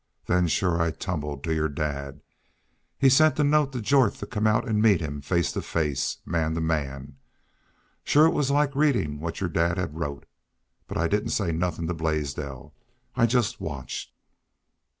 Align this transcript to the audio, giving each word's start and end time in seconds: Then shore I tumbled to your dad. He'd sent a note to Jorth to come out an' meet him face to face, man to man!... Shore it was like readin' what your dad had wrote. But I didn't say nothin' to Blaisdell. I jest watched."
Then 0.25 0.47
shore 0.47 0.81
I 0.81 0.89
tumbled 0.89 1.43
to 1.43 1.53
your 1.53 1.69
dad. 1.69 2.21
He'd 2.97 3.09
sent 3.11 3.37
a 3.37 3.43
note 3.43 3.71
to 3.73 3.79
Jorth 3.81 4.17
to 4.17 4.25
come 4.25 4.47
out 4.47 4.67
an' 4.67 4.81
meet 4.81 4.99
him 4.99 5.21
face 5.21 5.51
to 5.51 5.61
face, 5.61 6.17
man 6.25 6.55
to 6.55 6.59
man!... 6.61 7.17
Shore 8.03 8.25
it 8.25 8.33
was 8.33 8.49
like 8.49 8.75
readin' 8.75 9.19
what 9.19 9.39
your 9.41 9.49
dad 9.51 9.77
had 9.77 9.95
wrote. 9.95 10.25
But 10.87 10.97
I 10.97 11.07
didn't 11.07 11.29
say 11.29 11.51
nothin' 11.51 11.85
to 11.85 11.93
Blaisdell. 11.93 12.73
I 13.15 13.27
jest 13.27 13.61
watched." 13.61 14.11